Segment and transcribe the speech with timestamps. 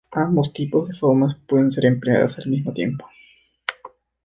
[0.13, 3.07] Ambos tipos de formas pueden ser empleadas al mismo tiempo.